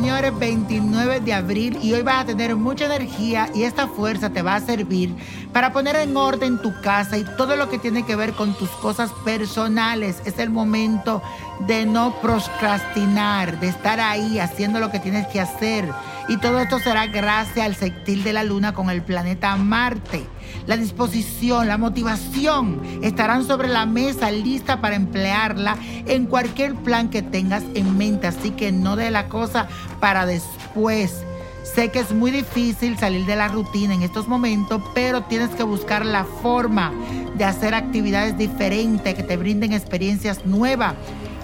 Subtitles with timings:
[0.00, 4.54] 29 de abril y hoy vas a tener mucha energía y esta fuerza te va
[4.54, 5.14] a servir
[5.52, 8.70] para poner en orden tu casa y todo lo que tiene que ver con tus
[8.70, 10.22] cosas personales.
[10.24, 11.22] Es el momento
[11.66, 15.86] de no procrastinar, de estar ahí haciendo lo que tienes que hacer.
[16.28, 20.24] Y todo esto será gracias al sextil de la luna con el planeta Marte.
[20.66, 27.22] La disposición, la motivación estarán sobre la mesa lista para emplearla en cualquier plan que
[27.22, 28.28] tengas en mente.
[28.28, 29.66] Así que no de la cosa
[30.00, 31.24] para después.
[31.64, 35.62] Sé que es muy difícil salir de la rutina en estos momentos, pero tienes que
[35.62, 36.92] buscar la forma
[37.36, 40.94] de hacer actividades diferentes que te brinden experiencias nuevas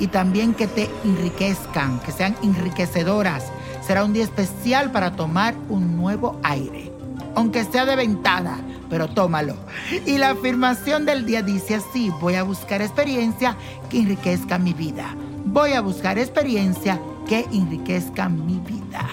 [0.00, 3.44] y también que te enriquezcan, que sean enriquecedoras.
[3.88, 6.92] Será un día especial para tomar un nuevo aire,
[7.34, 9.56] aunque sea de ventana, pero tómalo.
[10.04, 13.56] Y la afirmación del día dice así, voy a buscar experiencia
[13.88, 15.16] que enriquezca mi vida.
[15.46, 19.08] Voy a buscar experiencia que enriquezca mi vida.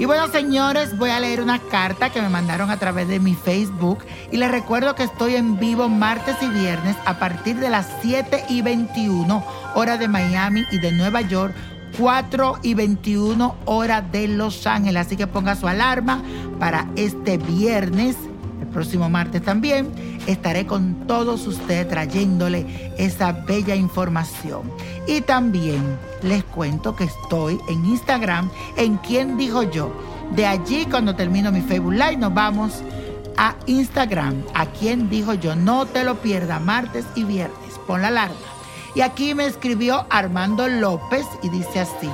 [0.00, 3.36] Y bueno, señores, voy a leer una carta que me mandaron a través de mi
[3.36, 4.00] Facebook.
[4.32, 8.46] Y les recuerdo que estoy en vivo martes y viernes a partir de las 7
[8.48, 9.44] y 21
[9.76, 11.54] hora de Miami y de Nueva York.
[11.98, 15.06] 4 y 21 hora de Los Ángeles.
[15.06, 16.22] Así que ponga su alarma
[16.58, 18.16] para este viernes
[18.60, 19.88] el próximo martes también
[20.26, 24.70] estaré con todos ustedes trayéndole esa bella información.
[25.06, 25.82] Y también
[26.22, 29.92] les cuento que estoy en Instagram en quien dijo yo.
[30.34, 32.82] De allí cuando termino mi Facebook Live nos vamos
[33.36, 34.42] a Instagram.
[34.54, 35.56] A quien dijo yo.
[35.56, 37.78] No te lo pierdas martes y viernes.
[37.86, 38.57] Pon la alarma.
[38.94, 42.08] Y aquí me escribió Armando López y dice así.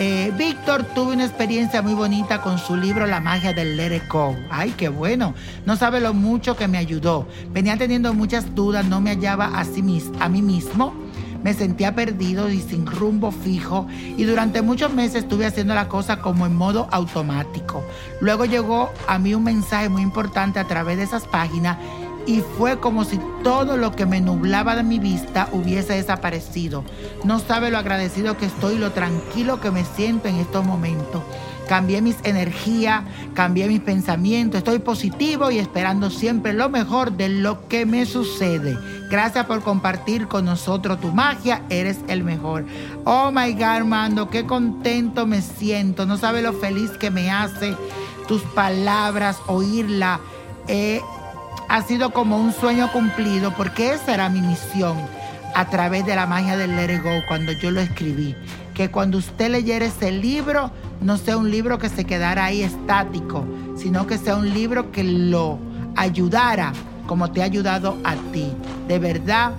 [0.00, 4.02] Eh, Víctor tuvo una experiencia muy bonita con su libro La magia del Let.
[4.48, 5.34] Ay, qué bueno.
[5.66, 7.26] No sabe lo mucho que me ayudó.
[7.50, 9.82] Venía teniendo muchas dudas, no me hallaba a, sí
[10.20, 10.94] a mí mismo.
[11.42, 16.20] Me sentía perdido y sin rumbo fijo y durante muchos meses estuve haciendo la cosa
[16.20, 17.82] como en modo automático.
[18.20, 21.76] Luego llegó a mí un mensaje muy importante a través de esas páginas
[22.28, 26.84] y fue como si todo lo que me nublaba de mi vista hubiese desaparecido.
[27.24, 31.22] No sabe lo agradecido que estoy, lo tranquilo que me siento en estos momentos.
[31.70, 33.02] Cambié mis energías,
[33.32, 38.76] cambié mis pensamientos, estoy positivo y esperando siempre lo mejor de lo que me sucede.
[39.10, 42.66] Gracias por compartir con nosotros tu magia, eres el mejor.
[43.04, 46.04] Oh my God, Armando, qué contento me siento.
[46.04, 47.74] No sabe lo feliz que me hace
[48.26, 50.20] tus palabras, oírla.
[50.66, 51.00] Eh,
[51.68, 54.96] ha sido como un sueño cumplido porque esa era mi misión
[55.54, 58.34] a través de la magia del Let It Go cuando yo lo escribí.
[58.74, 60.70] Que cuando usted leyera ese libro,
[61.00, 63.44] no sea un libro que se quedara ahí estático,
[63.76, 65.58] sino que sea un libro que lo
[65.96, 66.72] ayudara
[67.06, 68.52] como te ha ayudado a ti.
[68.86, 69.52] De verdad,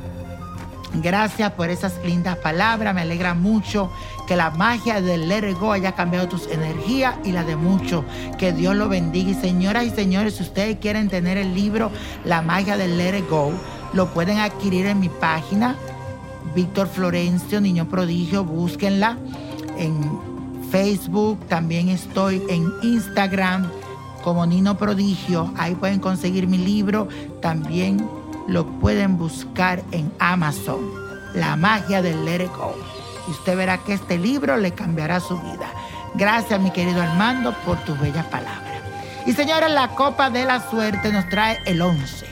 [0.93, 2.95] Gracias por esas lindas palabras.
[2.95, 3.91] Me alegra mucho
[4.29, 8.05] que la magia del Let Go haya cambiado tus energías y la de muchos.
[8.37, 9.31] Que Dios lo bendiga.
[9.31, 11.89] Y señoras y señores, si ustedes quieren tener el libro
[12.25, 13.51] La magia del Let Go,
[13.91, 15.75] lo pueden adquirir en mi página.
[16.53, 19.17] Víctor Florencio, Niño Prodigio, búsquenla
[19.79, 19.97] en
[20.69, 21.39] Facebook.
[21.47, 23.67] También estoy en Instagram
[24.23, 25.51] como Nino Prodigio.
[25.57, 27.07] Ahí pueden conseguir mi libro.
[27.41, 28.07] También
[28.47, 30.81] lo pueden buscar en Amazon.
[31.33, 32.75] La magia del Let It Go.
[33.27, 35.71] Y usted verá que este libro le cambiará su vida.
[36.15, 38.81] Gracias, mi querido Armando, por tus bellas palabras.
[39.25, 42.25] Y señores, la copa de la suerte nos trae el 11,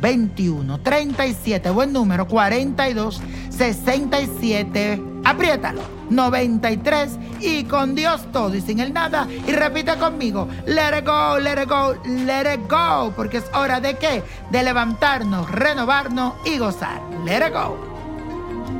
[0.00, 5.96] 21, 37, buen número, 42, 67, apriétalo.
[6.10, 9.26] 93 y con Dios todo y sin el nada.
[9.30, 13.80] Y repite conmigo, let it go, let it go, let it go, porque es hora
[13.80, 14.22] de qué?
[14.50, 17.00] De levantarnos, renovarnos y gozar.
[17.24, 17.95] Let it go.